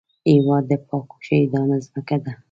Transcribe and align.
هېواد 0.29 0.63
د 0.71 0.73
پاکو 0.87 1.15
شهیدانو 1.27 1.75
ځمکه 1.85 2.17
ده 2.23 2.31